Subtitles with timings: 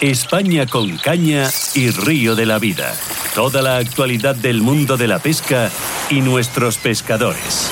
[0.00, 2.94] España con caña y río de la vida.
[3.34, 5.70] Toda la actualidad del mundo de la pesca
[6.08, 7.70] y nuestros pescadores.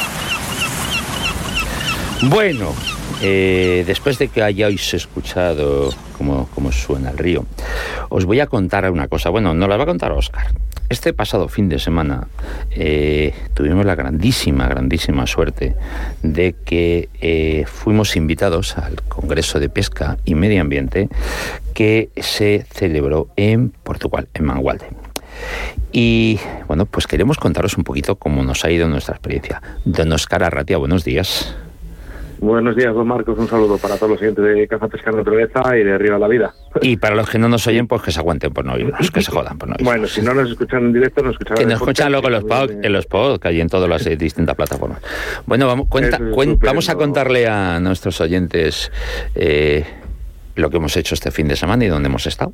[2.24, 2.74] Bueno,
[3.22, 7.46] eh, después de que hayáis escuchado cómo, cómo suena el río,
[8.10, 9.30] os voy a contar una cosa.
[9.30, 10.52] Bueno, no la va a contar Oscar.
[10.90, 12.28] Este pasado fin de semana
[12.70, 15.76] eh, tuvimos la grandísima, grandísima suerte
[16.22, 21.10] de que eh, fuimos invitados al Congreso de Pesca y Medio Ambiente
[21.74, 24.86] que se celebró en Portugal, en Mangualde.
[25.92, 29.60] Y bueno, pues queremos contaros un poquito cómo nos ha ido nuestra experiencia.
[29.84, 31.54] Don Oscar Arratia, buenos días.
[32.40, 33.36] Buenos días, don Marcos.
[33.38, 36.54] Un saludo para todos los siguientes de Caza Pescar Naturaleza y de Arriba la Vida.
[36.82, 39.22] Y para los que no nos oyen, pues que se aguanten por no oírnos, que
[39.22, 39.84] se jodan por no oírnos.
[39.92, 42.32] Bueno, si no nos escuchan en directo, nos escuchan Que en nos escuchan luego en
[42.34, 45.00] los, pod, en los podcasts y en todas las eh, distintas plataformas.
[45.46, 48.92] Bueno, vamos, cuenta, es cuen- vamos a contarle a nuestros oyentes
[49.34, 49.84] eh,
[50.54, 52.52] lo que hemos hecho este fin de semana y dónde hemos estado.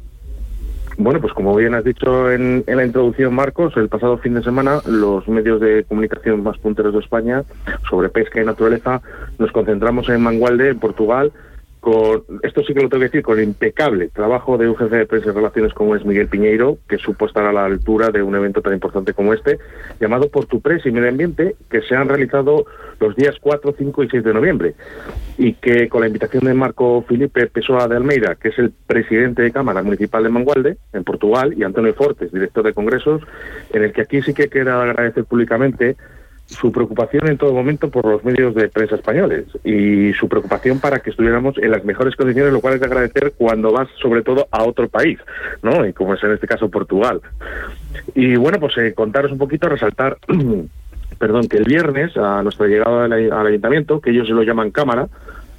[0.97, 4.81] Bueno, pues como bien has dicho en, la introducción, Marcos, el pasado fin de semana
[4.87, 7.43] los medios de comunicación más punteros de España
[7.91, 9.03] sobre pesca y naturaleza
[9.39, 11.33] nos concentramos en Mangualde, en Portugal,
[11.85, 14.97] con, esto sí que lo tengo que decir, con el impecable trabajo de un jefe
[14.97, 18.23] de prensa y relaciones como es Miguel Piñeiro, que supo estar a la altura de
[18.23, 19.59] un evento tan importante como este,
[20.01, 22.65] llamado Portupress y Medio Ambiente, que se han realizado
[23.01, 24.75] los días 4, 5 y 6 de noviembre
[25.37, 29.43] y que con la invitación de Marco Felipe Pessoa de Almeida, que es el presidente
[29.43, 33.21] de Cámara Municipal de Mangualde, en Portugal, y Antonio Fortes, director de congresos,
[33.75, 35.97] en el que aquí sí que queda agradecer públicamente
[36.47, 41.01] su preocupación en todo momento por los medios de prensa españoles y su preocupación para
[41.01, 44.47] que estuviéramos en las mejores condiciones, lo cual es de agradecer cuando vas sobre todo
[44.51, 45.19] a otro país,
[45.63, 45.87] ¿no?
[45.87, 47.21] Y como es en este caso Portugal.
[48.15, 50.19] Y bueno, pues eh, contaros un poquito, resaltar,
[51.19, 54.71] perdón, que el viernes, a nuestra llegada al, al ayuntamiento, que ellos se lo llaman
[54.71, 55.09] cámara,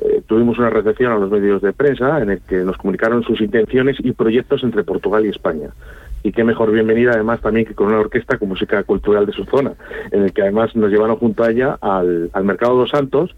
[0.02, 3.40] eh, tuvimos una recepción a los medios de prensa en el que nos comunicaron sus
[3.42, 5.70] intenciones y proyectos entre Portugal y España.
[6.26, 9.46] Y qué mejor bienvenida además también que con una orquesta con música cultural de su
[9.46, 9.74] zona,
[10.12, 13.36] en el que además nos llevaron junto a ella al, al Mercado dos Santos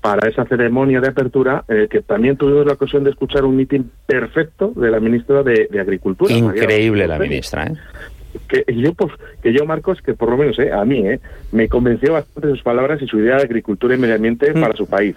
[0.00, 3.56] para esa ceremonia de apertura en el que también tuvimos la ocasión de escuchar un
[3.56, 6.32] mitin perfecto de la ministra de, de Agricultura.
[6.32, 7.74] María Increíble la ministra, ¿eh?
[8.46, 11.18] que yo pues que yo Marcos que por lo menos eh, a mí eh,
[11.50, 14.60] me convenció bastante sus palabras y su idea de agricultura y medio ambiente Mm.
[14.60, 15.16] para su país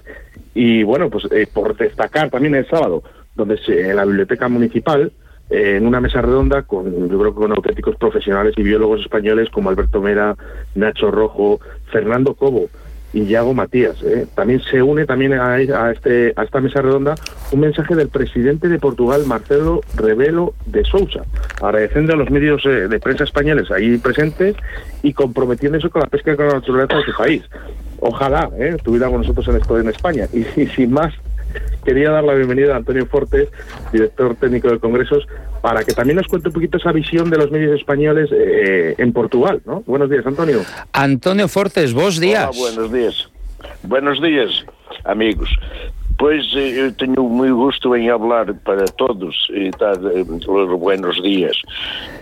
[0.56, 3.04] y bueno pues eh, por destacar también el sábado
[3.36, 5.12] donde se, en la biblioteca municipal
[5.52, 9.50] eh, en una mesa redonda con yo creo que con auténticos profesionales y biólogos españoles
[9.50, 10.36] como Alberto Mera
[10.76, 11.60] Nacho Rojo
[11.92, 12.70] Fernando Cobo
[13.14, 14.02] y Yago Matías.
[14.04, 14.28] ¿eh?
[14.36, 17.16] También se une también a, a este, a esta mesa redonda
[17.52, 21.24] un mensaje del presidente de Portugal, Marcelo Rebelo de Sousa,
[21.62, 24.56] agradeciendo a los medios eh, de prensa españoles ahí presentes
[25.04, 27.44] y comprometiéndose con la pesca y con la naturaleza de su país.
[28.00, 28.78] Ojalá ¿eh?
[28.84, 30.28] tuviéramos nosotros en esto en España.
[30.34, 31.14] Y sin más,
[31.84, 33.50] quería dar la bienvenida a Antonio Fortes,
[33.92, 35.28] director técnico de Congresos,
[35.62, 39.14] para que también nos cuente un poquito esa visión de los medios españoles eh, en
[39.14, 39.62] Portugal.
[39.66, 39.82] ¿no?
[39.86, 40.62] Buenos días, Antonio.
[40.94, 42.56] Antonio Fortes, vos días.
[42.58, 43.30] Buenos dias.
[43.84, 44.66] Buenos dias,
[45.04, 45.50] amigos.
[46.18, 51.22] Pois eh, eu tenho muito gosto em falar para todos e dar eh, os buenos
[51.22, 51.58] dias.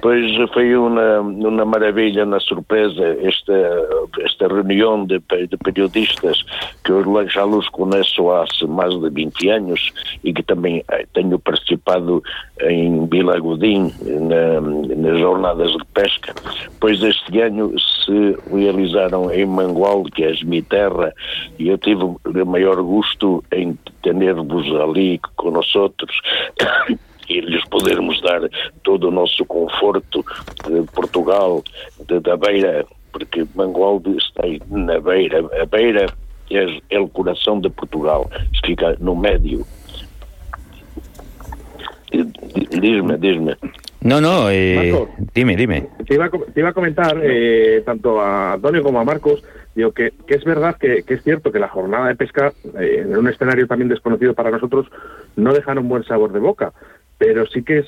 [0.02, 3.53] Pois foi uma, uma maravilha, uma surpresa esta,
[4.22, 6.44] esta reunião de, de periodistas
[6.84, 9.92] que eu já os conheço há mais de 20 anos
[10.24, 12.24] e que também eh, tenho participado
[12.62, 14.62] em Vila Godin na,
[14.96, 16.34] nas jornadas de pesca.
[16.80, 21.14] Pois este ano se realizaram em Mangual, que é a minha terra,
[21.58, 24.99] e eu tive o maior gosto em ter-vos ali
[25.36, 26.16] com nós outros
[27.30, 28.42] e lhes podermos dar
[28.84, 30.26] todo o nosso conforto
[30.68, 31.64] de Portugal,
[32.08, 35.40] de, da beira, porque Mangualde está aí na beira.
[35.62, 36.06] A beira
[36.52, 38.30] é, é o coração de Portugal,
[38.66, 39.66] fica no médio.
[42.12, 43.56] Di- Diz-me, diz-me.
[44.02, 45.10] No, no, eh, Marco.
[45.34, 45.88] dime, dime.
[46.08, 49.44] Te iba a, te iba a comentar, eh, tanto a Antonio como a Marcos,
[49.76, 53.04] digo que, que es verdad que, que es cierto que la jornada de pesca, eh,
[53.04, 54.88] en un escenario también desconocido para nosotros,
[55.36, 56.72] no dejaron buen sabor de boca.
[57.18, 57.84] Pero sí que,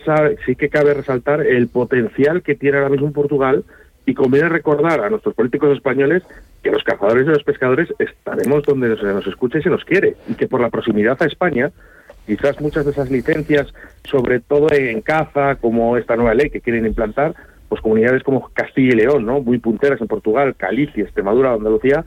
[0.45, 3.63] sí que cabe resaltar el potencial que tiene ahora mismo Portugal
[4.05, 6.23] y conviene recordar a nuestros políticos españoles
[6.61, 10.17] que los cazadores y los pescadores estaremos donde se nos escuche y se nos quiere.
[10.27, 11.71] Y que por la proximidad a España,
[12.31, 13.67] quizás muchas de esas licencias,
[14.05, 17.35] sobre todo en caza, como esta nueva ley que quieren implantar,
[17.67, 19.41] pues comunidades como Castilla y León, ¿no?
[19.41, 22.05] Muy punteras en Portugal, Galicia, Extremadura, Andalucía,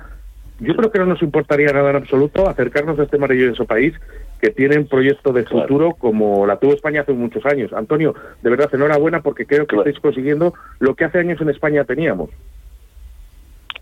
[0.61, 3.93] yo creo que no nos importaría nada en absoluto acercarnos a este maravilloso país
[4.41, 5.63] que tiene un proyecto de Claro.
[5.63, 7.75] futuro como la tuvo España hace muchos años.
[7.75, 9.83] Antonio, de verdad, enhorabuena porque creo que Claro.
[9.91, 12.31] estáis consiguiendo lo que hace años en España teníamos.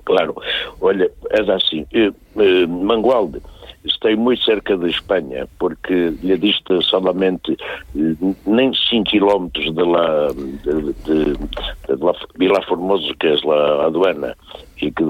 [0.05, 0.35] Claro.
[0.81, 3.41] Olha, é assim, eh, eh, Mangualde
[3.84, 7.56] estou muito cerca da Espanha, porque lhe dista solamente
[7.96, 13.82] eh, nem 5 quilómetros de lá, de, de, de, lá, Vila Formoso, que é lá
[13.82, 14.37] a aduana,
[14.81, 15.05] e que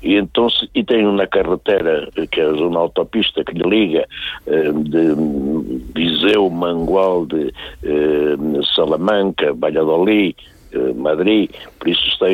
[0.00, 4.06] e então e tem uma carretera que é uma autopista que lhe liga
[4.46, 5.14] eh, de
[5.92, 7.52] Viseu, Mangual, de
[7.82, 8.36] eh,
[8.76, 10.36] Salamanca, Valladolid,
[10.94, 12.26] Madrid, por isso está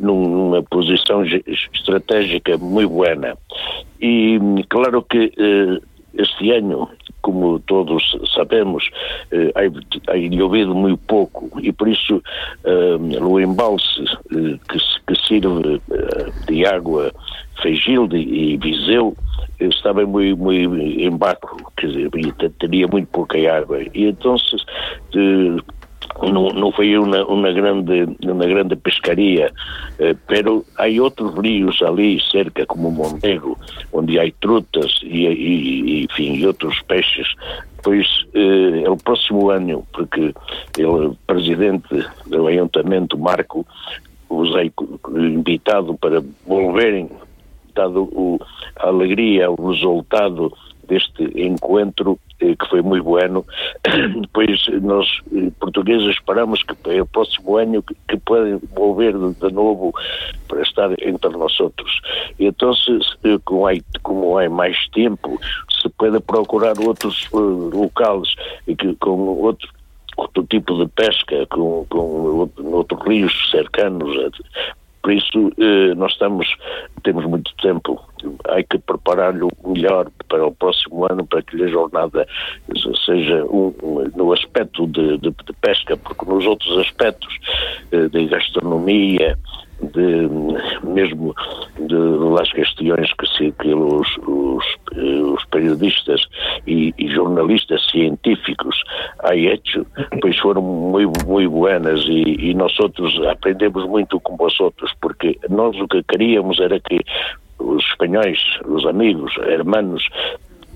[0.00, 3.38] numa posição estratégica muito boa.
[4.00, 4.38] E
[4.68, 5.32] claro que
[6.14, 6.88] este ano
[7.22, 8.88] como todos sabemos,
[9.30, 9.52] eh,
[10.08, 12.22] hay, llovido muito pouco e por isso
[12.64, 17.12] eh, o embalse eh, que, que sirve eh, de água
[17.62, 19.14] Feigilde e Viseu
[19.58, 22.10] eh, estava muito, muito em baco, quer dizer,
[22.58, 23.82] teria muito pouca água.
[23.94, 24.36] E então
[26.28, 29.50] não, foi uma, uma, grande, uma grande pescaria,
[29.98, 33.58] eh, pero há outros rios ali cerca, como o Montego,
[33.92, 37.26] onde há trutas e, e, enfim, e outros peixes.
[37.82, 40.34] Pois eh, o próximo ano, porque
[40.78, 43.66] o presidente do Ayuntamento, Marco,
[44.28, 44.70] os é
[45.16, 47.10] invitado para volverem,
[47.74, 48.38] dado o,
[48.76, 50.52] a alegria, o resultado
[50.86, 53.44] deste encontro que foi muito bueno,
[54.20, 59.52] depois nós eh, portugueses esperamos que é o próximo ano que, que podem volver de,
[59.52, 59.92] novo
[60.48, 62.00] para estar entre nós outros.
[62.38, 62.98] Então, se,
[63.44, 63.72] como, há,
[64.02, 65.38] como há mais tempo,
[65.80, 68.34] se pode procurar outros uh, locais
[68.66, 69.68] que, com outro
[70.16, 74.14] outro tipo de pesca com, com outros rios cercanos
[75.02, 76.46] por isso, eh, nós estamos,
[77.02, 78.00] temos muito tempo,
[78.48, 82.26] há que preparar-lhe melhor para o próximo ano, para que a jornada
[83.04, 87.36] seja um, um, no aspecto de, de, de, pesca, porque nos outros aspectos
[87.92, 89.36] eh, de gastronomia,
[89.82, 90.28] de,
[90.86, 91.34] mesmo
[91.78, 94.64] de, das questões que, se, que os, os,
[94.96, 96.26] os periodistas
[96.66, 98.82] e, e, jornalistas científicos
[99.20, 99.86] há hecho,
[100.20, 105.38] pois foram muito, muito buenas e, e nós outros aprendemos muito com vós outros, porque
[105.48, 107.00] nós o que queríamos era que
[107.60, 110.06] os espanhóis, os amigos, hermanos,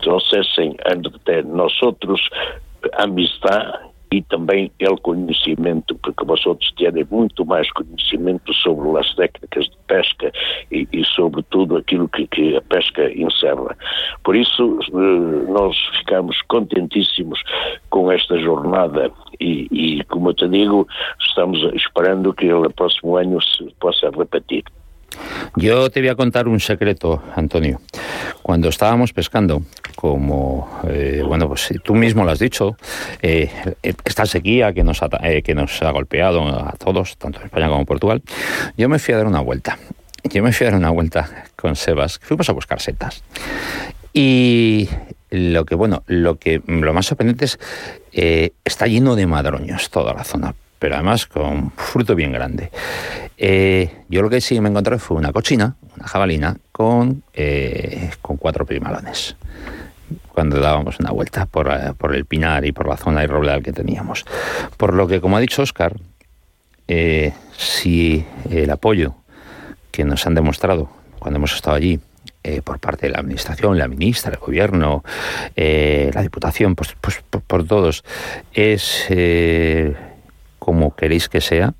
[0.01, 2.29] trouxessem a ter nós outros
[2.95, 9.77] amistade e também o conhecimento, porque vocês têm muito mais conhecimento sobre as técnicas de
[9.89, 10.33] pesca
[10.71, 13.77] e, e sobre tudo aquilo que, que, a pesca encerra.
[14.23, 17.43] Por isso, eh, nós ficamos contentíssimos
[17.91, 19.11] com esta jornada
[19.41, 20.87] e, e como eu te digo,
[21.21, 24.63] estamos esperando que o próximo ano se possa repetir.
[25.57, 27.81] Yo te voy a contar un secreto, Antonio.
[28.43, 29.63] Cuando estábamos pescando,
[29.95, 32.77] como, eh, bueno, pues tú mismo lo has dicho,
[33.23, 33.51] eh,
[33.83, 37.69] esta sequía que nos, ha, eh, que nos ha golpeado a todos, tanto en España
[37.69, 38.23] como en Portugal,
[38.77, 39.79] yo me fui a dar una vuelta.
[40.25, 43.23] Yo me fui a dar una vuelta con Sebas, fuimos a buscar setas.
[44.13, 44.89] Y
[45.31, 47.59] lo que, bueno, lo que lo más sorprendente es,
[48.65, 52.71] está lleno de madroños toda la zona, pero además con fruto bien grande.
[53.37, 58.37] Eh, yo lo que sí me encontré fue una cochina, una jabalina, con, eh, con
[58.37, 59.37] cuatro primalones
[60.29, 63.73] cuando dábamos una vuelta por, eh, por, el pinar y por la zona irregular que
[63.73, 64.25] teníamos.
[64.77, 65.97] Por lo que, como ha dicho Oscar,
[67.57, 69.15] si el apoyo
[69.91, 72.01] que nos han demostrado cuando hemos estado allí
[72.63, 75.03] por parte de la administración, la ministra, el gobierno,
[75.57, 78.05] la diputación, pues, pues por, por, todos,
[78.53, 79.07] es
[80.65, 81.75] como queréis que sea,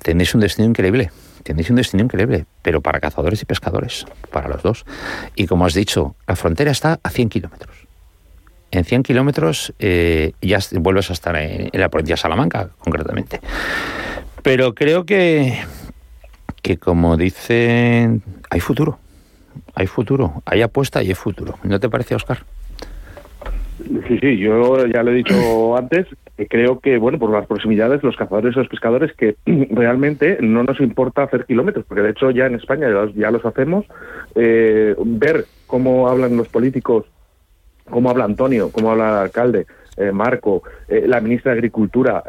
[0.00, 1.10] tenéis un destino increíble.
[1.42, 4.84] Tenéis un destino increíble, pero para cazadores y pescadores, para los dos.
[5.34, 7.76] Y como has dicho, la frontera está a 100 kilómetros.
[8.70, 13.40] En 100 kilómetros eh, ya vuelves a estar en, la provincia de Salamanca, concretamente.
[14.42, 15.58] Pero creo que,
[16.62, 19.00] que, como dicen, hay futuro.
[19.74, 20.42] Hay futuro.
[20.46, 21.58] Hay apuesta y hay futuro.
[21.64, 22.44] ¿No te parece, Oscar?
[23.82, 26.06] Sí, sí, yo ya lo he dicho antes,
[26.48, 29.36] creo que, bueno, por las proximidades, los cazadores y los pescadores, que
[29.70, 33.86] realmente no nos importa hacer kilómetros, porque de hecho ya en España ya los, hacemos,
[34.34, 37.06] eh, ver cómo hablan los políticos,
[37.90, 42.24] cómo habla Antonio, cómo habla el alcalde, eh, Marco, eh, la ministra de Agricultura,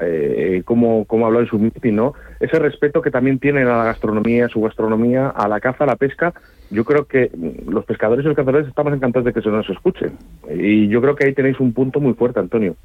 [0.66, 2.14] cómo, cómo habló en su meeting, ¿no?
[2.40, 5.88] Ese respeto que también tienen a la gastronomía, a su gastronomía, a la caza, a
[5.88, 6.34] la pesca,
[6.74, 7.30] yo creo que
[7.68, 10.12] los pescadores y los cazadores estamos encantados de que se nos escuche.
[10.50, 12.76] Y yo creo que ahí tenéis un punto muy fuerte, Antonio.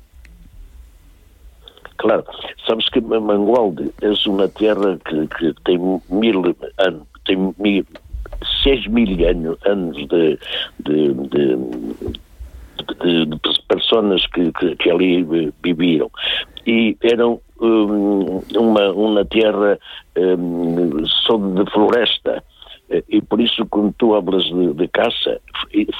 [1.96, 2.24] Claro,
[2.64, 5.78] sabes que Mangualde é uma terra que, que tem
[6.08, 7.84] mil anos, tem mil,
[8.62, 9.08] seis mil
[9.64, 10.38] anos de,
[10.78, 13.40] de, de, de,
[14.32, 15.24] que, que, que, ali
[15.60, 16.08] viviam
[16.64, 19.14] e eram um, uma, um,
[21.54, 22.44] de floresta
[23.08, 25.40] E por isso, quando tu hablas de, de caça,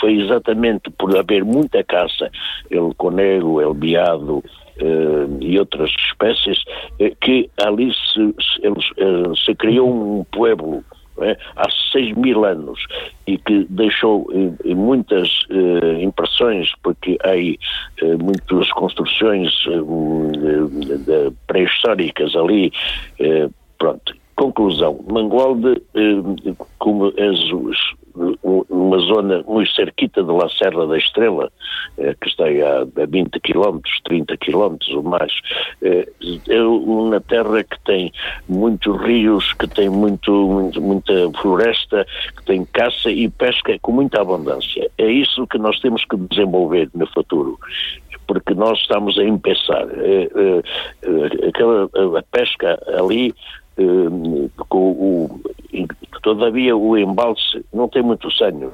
[0.01, 2.31] foi exatamente por haver muita caça,
[2.71, 4.43] el conego, el biado,
[4.81, 6.63] Uh, e outras espécies,
[7.01, 10.85] uh, que ali se, se, uh, se criou um pueblo
[11.23, 11.37] é?
[11.57, 12.81] há seis mil anos
[13.27, 17.57] e que deixou eh, muitas eh, impressões, porque há eh,
[18.21, 22.73] muitas construções eh, pré-históricas ali.
[23.19, 24.15] Eh, pronto.
[24.39, 27.41] Conclusão, Mangualde, eh, como és
[28.71, 31.51] numa zona muito cerquita de La Serra da Estrela,
[31.99, 35.33] eh, que está a 20 km, 30 km ou mais,
[35.83, 36.09] eh,
[36.49, 38.13] é uma terra que tem
[38.49, 44.21] muitos rios, que tem muito, muito, muita floresta, que tem caça e pesca com muita
[44.21, 44.89] abundância.
[44.99, 47.59] É isso que nós temos que desenvolver no futuro
[48.29, 49.87] porque nós estamos a empezar.
[51.49, 53.35] Aquela a pesca ali
[54.69, 55.41] com o,
[56.23, 58.73] todavia o embalse não tem muitos anos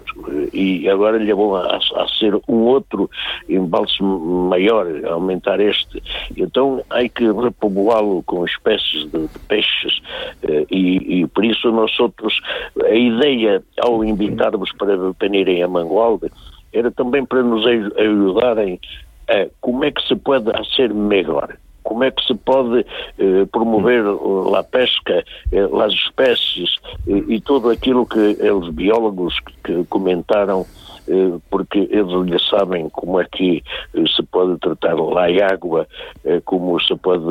[0.53, 3.11] e agora lhe vão a, a ser um outro
[3.49, 6.03] embalse maior, aumentar este.
[6.37, 10.01] Então há que repovoá-lo com espécies de, de peixes
[10.43, 12.41] eh, e, e, por isso nós outros,
[12.83, 16.31] a ideia ao invitar-vos para venirem a Mangualde
[16.73, 18.81] era também para nos ajudarem
[19.29, 22.85] a como é que se pode ser melhor como é que se pode
[23.19, 24.03] eh, promover
[24.57, 26.77] a pesca, eh, as espécies
[27.07, 28.19] eh, e tudo aquilo que
[28.51, 30.94] os biólogos que comentaram eh,
[31.51, 33.63] porque eles sabem como é que
[33.95, 35.87] eh, se pode tratar lá a água,
[36.25, 37.25] eh, como se pode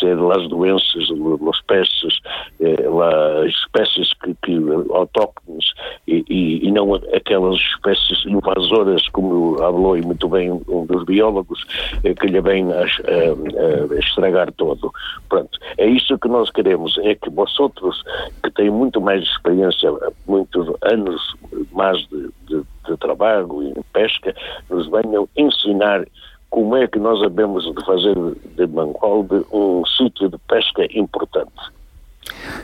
[0.00, 2.20] ser as doenças das espécies,
[2.60, 4.58] as espécies que, que
[4.94, 5.72] autóctones
[6.06, 11.62] e, e, não aquelas espécies invasoras, como falou muito bem um dos biólogos,
[12.02, 14.90] que lhe vem a, a, a estragar todo.
[15.28, 18.02] Pronto, é isso que nós queremos, é que vosotros,
[18.42, 19.92] que têm muito mais experiência,
[20.26, 21.34] muitos anos
[21.72, 24.34] mais de, de de trabalho e pesca
[24.70, 26.04] nos venham ensinar
[26.50, 28.16] como é que nós sabemos de fazer
[28.56, 31.52] de Mangualde um sitio de pesca importante.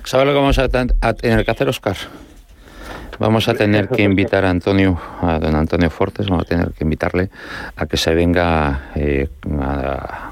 [0.05, 1.97] ¿Sabe lo que vamos a, a que Oscar?
[3.19, 6.85] Vamos a tener que invitar a Antonio, a don Antonio Fortes, vamos a tener que
[6.85, 7.31] invitarle
[7.75, 9.27] a que se venga eh,
[9.59, 10.28] a,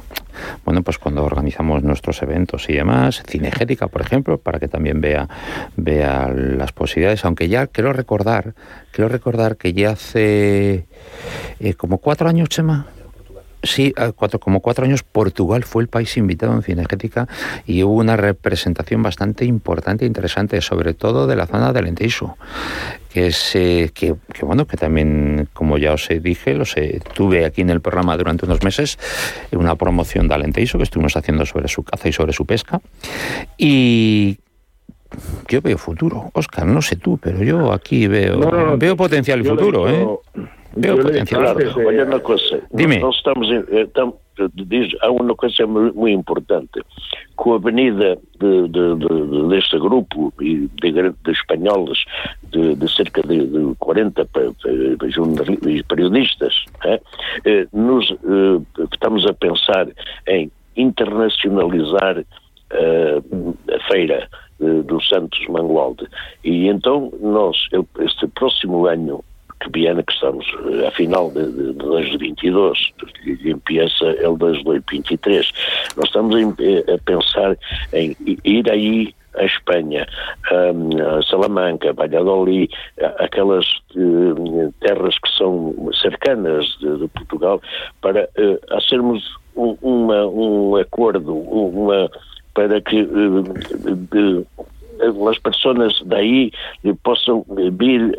[0.64, 5.28] bueno, pues cuando organizamos nuestros eventos y demás, Cinegética, por ejemplo, para que también vea,
[5.76, 8.54] vea las posibilidades, aunque ya quiero recordar,
[8.92, 10.86] quiero recordar que ya hace
[11.60, 12.86] eh, como cuatro años, Chema,
[13.66, 17.28] Sí, cuatro, como cuatro años Portugal fue el país invitado en Cinegética
[17.66, 22.36] y hubo una representación bastante importante e interesante, sobre todo de la zona del Enteiso,
[23.12, 27.70] que, es, que, bueno, que también, como ya os dije, lo sé, tuve aquí en
[27.70, 28.98] el programa durante unos meses
[29.52, 32.80] una promoción de Alenteiso que estuvimos haciendo sobre su caza y sobre su pesca.
[33.58, 34.38] Y
[35.48, 39.88] yo veo futuro, Oscar, no sé tú, pero yo aquí veo veo potencial y futuro,
[39.88, 40.06] ¿eh?
[40.78, 41.56] Veo potencial.
[41.86, 42.98] Olha uma coisa, Dime.
[42.98, 44.16] nós estamos, estamos
[44.54, 46.80] diz, há uma coisa muito importante,
[47.36, 52.04] com a avenida de, de, de, deste grupo e de, de espanhóis
[52.50, 54.26] de, cerca de, 40
[55.88, 57.00] periodistas, é?
[57.72, 58.14] nos
[58.92, 59.88] estamos a pensar
[60.28, 62.24] em internacionalizar
[62.72, 66.06] a feira do Santos Mangualde
[66.42, 67.56] e então nós,
[68.00, 69.22] este próximo ano
[69.60, 70.46] que Viena, que estamos
[70.86, 72.92] a final de, de, de 2022,
[73.24, 75.52] e empieza el 2023.
[75.96, 77.56] Nós estamos a, a pensar
[77.92, 80.06] em ir aí a Espanha,
[80.50, 82.70] a Salamanca, Valladolid,
[83.18, 87.60] aquelas uh, terras que são cercanas de, de Portugal,
[88.00, 89.22] para uh, hacermos
[89.54, 92.10] um, uma, um acordo, uma,
[92.56, 94.46] para que uh,
[95.28, 96.50] as pessoas daí
[97.04, 97.44] possam
[97.78, 98.18] vir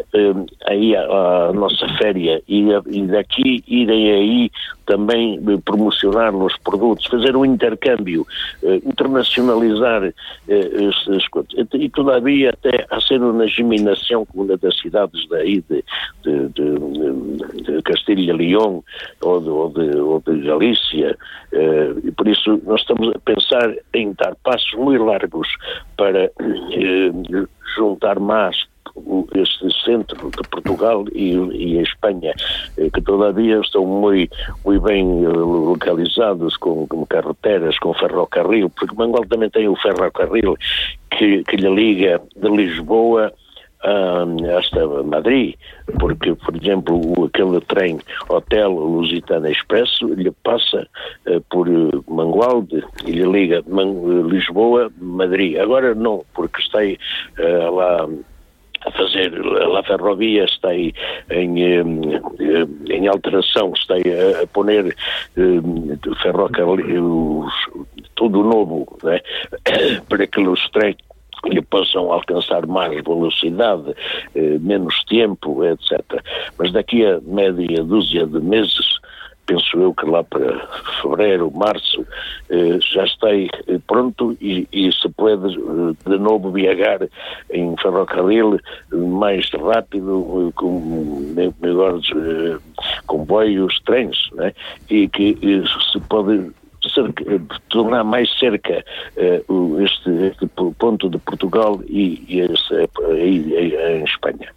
[0.68, 4.52] aí à, nossa féria e, e daqui irem aí
[4.88, 8.26] também promocionar os produtos, fazer um intercâmbio,
[8.64, 10.04] eh, internacionalizar
[10.48, 11.52] eh, as coisas.
[11.74, 15.84] E todavia até a ser uma geminação com uma das cidades daí de,
[16.24, 18.82] de, de, de Castilha León
[19.22, 21.18] ou de, ou de, ou de Galícia.
[21.52, 25.50] Eh, e por isso nós estamos a pensar em dar passos muito largos
[25.98, 26.32] para
[27.76, 28.56] juntar mais
[29.36, 32.34] este centro de Portugal e, e Espanha,
[32.78, 34.36] eh, que todavia estão muito,
[34.66, 40.58] muito bem eh, localizados com, com carreteras, com ferrocarril, porque Mangual também tem o ferrocarril
[41.12, 43.34] que, que lhe liga de Lisboa
[44.58, 45.56] hasta Madrid,
[46.00, 50.88] porque, por exemplo, aquele trem Hotel Lusitana Expresso lhe passa
[51.28, 51.68] uh, por
[52.08, 55.58] Mangualde e lhe liga Man Lisboa, Madrid.
[55.58, 58.10] Agora não, porque está uh, lá
[58.88, 59.34] a fazer,
[59.78, 60.94] a ferrovia está aí
[61.30, 61.60] em,
[62.90, 64.96] em alteração, está aí a, a poner
[66.22, 67.46] ferrocarril,
[68.16, 69.20] tudo novo, né?
[70.10, 70.96] para que os trens
[71.70, 73.94] possam alcançar mais velocidade,
[74.36, 76.02] eh, menos tempo, etc.
[76.58, 78.97] Mas daqui a média dúzia de meses,
[79.48, 80.68] penso eu que lá para
[81.02, 82.06] fevereiro, março,
[82.50, 83.50] eh, já está eh,
[83.88, 87.08] pronto e, e, se pode eh, de novo viajar
[87.52, 88.60] em ferrocarril
[88.92, 92.06] mais rápido, com melhores
[93.08, 94.54] comboios, trens, né?
[94.90, 95.38] e que
[95.92, 96.52] se pode
[96.94, 97.24] cerca,
[97.70, 98.84] tornar mais cerca
[99.48, 104.54] uh, este, este, ponto de Portugal y, este, y, y en España.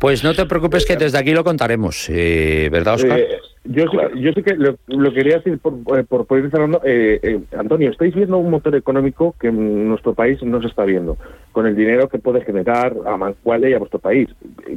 [0.00, 3.18] Pues no te preocupes que desde aquí lo contaremos, eh, ¿verdad, Oscar?
[3.18, 4.10] Eh, yo, claro.
[4.14, 6.80] sí, yo sí que lo, lo, quería decir por, eh, por, por ir cerrando.
[6.84, 10.84] Eh, eh, Antonio, estáis viendo un motor económico que en nuestro país no se está
[10.84, 11.18] viendo,
[11.52, 14.28] con el dinero que puede generar a Mancuale y a vuestro país.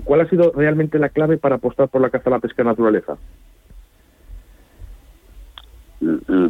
[0.04, 2.72] ¿Cuál ha sido realmente la clave para apostar por la caza, la pesca y la
[2.72, 3.18] naturaleza?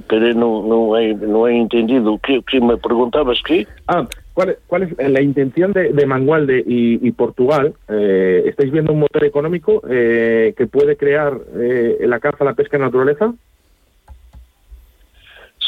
[0.07, 2.17] pero no, no, he, no he entendido.
[2.23, 3.41] ¿Qué, qué me preguntabas?
[3.45, 3.67] ¿Qué?
[3.87, 7.73] Ah, ¿cuál, cuál es la intención de, de Mangualde y, y Portugal?
[7.87, 12.77] Eh, ¿Estáis viendo un motor económico eh, que puede crear eh, la caza, la pesca
[12.77, 13.33] y la naturaleza?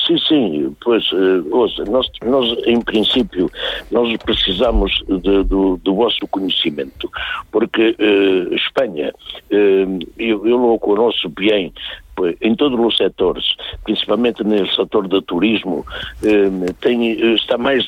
[0.05, 3.49] Sim, sim, pois, uh, ouça, nós, nós, em princípio,
[3.89, 7.09] nós precisamos de, do, do vosso conhecimento,
[7.49, 9.13] porque uh, Espanha,
[9.49, 11.71] uh, eu, eu não conheço bem,
[12.41, 15.85] em todos os setores, principalmente no setor do turismo,
[16.81, 17.85] tem, está, mais,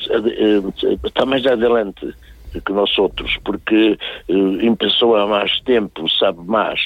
[1.04, 2.14] está mais adelante
[2.60, 3.98] que nós outros, porque
[4.28, 6.84] eh, em pessoa há mais tempo, sabe mais.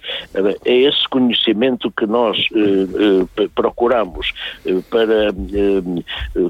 [0.65, 4.33] É esse conhecimento que nós eh, eh, procuramos
[4.91, 5.33] para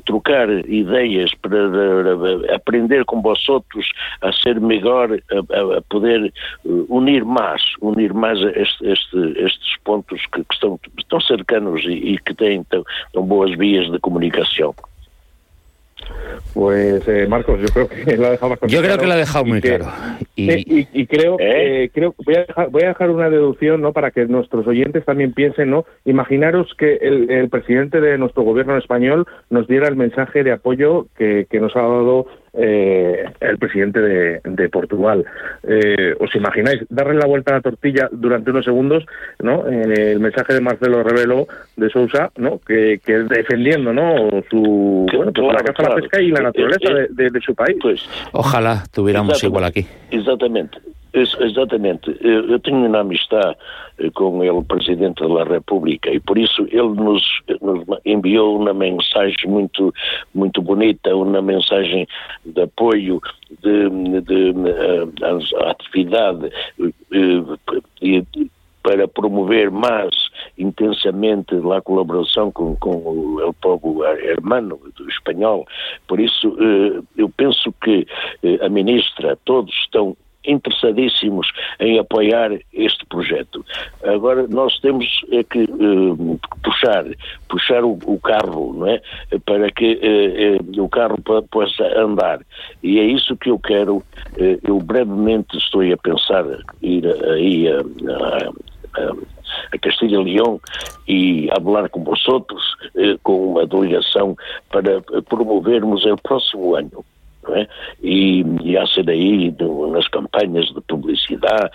[0.05, 6.33] trocar ideias, para aprender com vós outros a ser melhor, a, a poder
[6.65, 12.19] unir mais, unir mais este, este, estes pontos que, que, estão, estão cercanos e, e
[12.19, 14.75] que têm tão, tão boas vias de comunicação.
[16.55, 19.17] Pues eh, Marcos, yo creo que lo ha dejado más Yo creo que lo ha
[19.17, 19.87] dejado muy claro.
[20.35, 21.85] Y, y, y creo, ¿Eh?
[21.85, 23.93] eh, creo voy a, dejar, voy a dejar una deducción, ¿no?
[23.93, 25.85] Para que nuestros oyentes también piensen, ¿no?
[26.05, 31.07] Imaginaros que el, el presidente de nuestro gobierno español nos diera el mensaje de apoyo
[31.17, 35.25] que, que nos ha dado eh, el presidente de, de Portugal.
[35.63, 39.05] Eh, ¿Os imagináis darle la vuelta a la tortilla durante unos segundos,
[39.41, 39.69] ¿no?
[39.69, 42.59] En el mensaje de Marcelo Rebelo de Sousa, ¿no?
[42.67, 44.43] Que, que defendiendo, ¿no?
[44.51, 47.77] Su, bueno, pues la caza, la pesca y la naturaleza de, de, de su país.
[47.81, 49.87] Pues, Ojalá tuviéramos igual aquí.
[50.11, 50.79] Exactamente.
[51.13, 52.17] Exatamente.
[52.21, 53.57] Eu tenho uma amistade
[53.99, 57.23] eh, com o Presidente da República e por isso ele nos,
[57.61, 59.93] nos, enviou uma mensagem muito,
[60.33, 62.07] muito bonita, uma mensagem
[62.45, 63.21] de apoio
[63.61, 66.51] de, de, de eh, à atividade
[66.83, 68.23] eh,
[68.83, 70.15] para promover mais
[70.57, 75.67] intensamente a colaboração com, com o povo hermano do espanhol.
[76.09, 76.57] Por isso,
[77.15, 78.07] eu penso que
[78.63, 80.17] a ministra, todos estão
[80.51, 83.65] interessadíssimos em apoiar este projeto.
[84.05, 87.05] Agora nós temos é que uh, puxar,
[87.49, 89.01] puxar o, o, carro, não é,
[89.45, 91.17] para que uh, o carro
[91.51, 92.41] possa andar.
[92.83, 94.03] E é isso que eu quero.
[94.37, 96.45] eu brevemente estou a pensar
[96.83, 98.49] ir aí a, a,
[99.03, 99.13] a
[99.73, 100.61] a Castilha e Leão
[101.09, 102.63] e a falar com vosotros,
[103.23, 104.37] com uma delegação
[104.71, 107.05] para promovermos o próximo ano
[107.55, 107.67] é?
[108.03, 109.55] e, e a CDI
[109.93, 111.71] nas campanhas de publicidade,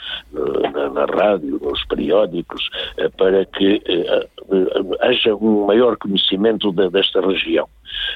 [0.73, 6.89] na, na, rádio, nos periódicos, eh, para que eh, eh, haja um maior conhecimento de,
[6.89, 7.67] desta região.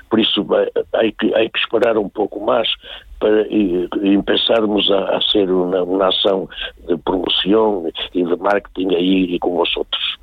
[0.09, 0.45] Por isso,
[0.93, 2.69] há que, há que esperar um pouco mais
[3.19, 6.49] para e, e pensarmos a, a ser uma, uma, ação
[6.87, 10.17] de promoção e de marketing aí com os outros.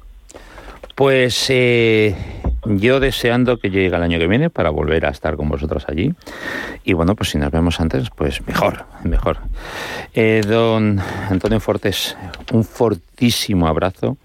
[0.96, 2.14] Pues eh,
[2.68, 6.14] yo deseando que llegue el año que viene para volver a estar con vosotros allí.
[6.84, 9.38] Y bueno, pues si nos vemos antes, pues mejor, mejor.
[10.14, 11.00] Eh, don
[11.30, 12.16] Antonio Fortes,
[12.52, 14.16] un fortísimo abrazo.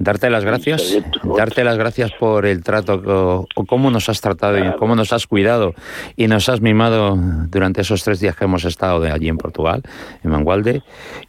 [0.00, 0.96] Darte las gracias,
[1.36, 5.26] darte las gracias por el trato, o, cómo nos has tratado y cómo nos has
[5.26, 5.74] cuidado
[6.16, 9.82] y nos has mimado durante esos tres días que hemos estado de allí en Portugal,
[10.22, 10.82] en Mangualde.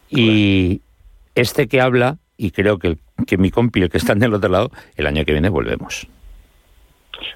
[0.07, 0.81] Y
[1.33, 4.49] este que habla, y creo que, que mi compi, el que está en el otro
[4.49, 6.07] lado, el año que viene volvemos.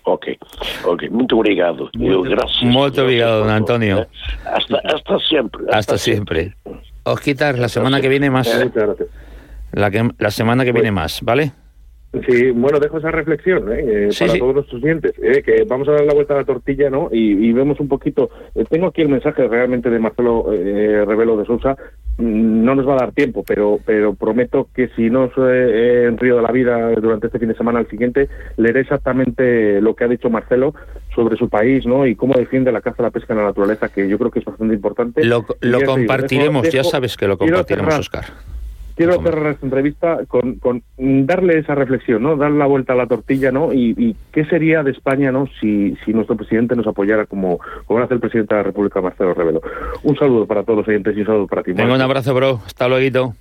[0.06, 0.38] Ok,
[0.86, 1.90] ok, muito obrigado.
[1.96, 4.06] Muito, Eu, graças, muito obrigado, don Antonio.
[4.46, 5.64] Hasta, hasta siempre.
[5.64, 6.56] Hasta, hasta siempre.
[7.04, 8.48] Os quitar la semana que viene más.
[9.72, 11.52] La, que, la semana que viene más, ¿vale?
[12.28, 14.08] Sí, bueno, dejo esa reflexión ¿eh?
[14.08, 15.42] eh para todos nuestros clientes, ¿eh?
[15.42, 17.10] que vamos a dar la vuelta a la tortilla, ¿no?
[17.12, 18.30] Y, vemos un poquito.
[18.54, 21.76] Eh, tengo aquí el mensaje realmente de Marcelo Revelo de Sousa.
[22.18, 25.58] Mm, no nos va a dar tiempo, pero pero prometo que si no soy
[26.06, 29.96] en Río de la Vida durante este fin de semana al siguiente, leeré exactamente lo
[29.96, 30.76] que ha dicho Marcelo
[31.16, 32.06] sobre su país, ¿no?
[32.06, 34.46] Y cómo defiende la caza, la pesca en la naturaleza, que yo creo que es
[34.46, 35.24] bastante importante.
[35.24, 35.46] Lo,
[35.86, 38.53] compartiremos, ya sabes que lo compartiremos, Oscar
[38.96, 42.36] quiero cerrar esta entrevista con, con, darle esa reflexión, ¿no?
[42.36, 43.74] Dar la vuelta a la tortilla, ¿no?
[43.74, 45.48] Y, qué sería de España, ¿no?
[45.60, 49.34] Si, si nuestro presidente nos apoyara como, como hace el presidente de la República, Marcelo
[49.34, 49.62] Rebelo.
[50.02, 51.74] Un saludo para todos los oyentes y un saludo para ti.
[51.74, 52.60] Venga, un abrazo, bro.
[52.66, 53.04] Hasta luego.